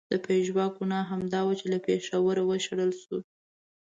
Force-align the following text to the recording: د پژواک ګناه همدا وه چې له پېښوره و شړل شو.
د 0.11 0.13
پژواک 0.25 0.73
ګناه 0.79 1.09
همدا 1.11 1.39
وه 1.45 1.53
چې 1.59 1.65
له 1.73 1.77
پېښوره 1.85 2.41
و 2.45 2.49
شړل 2.65 2.91
شو. 3.01 3.17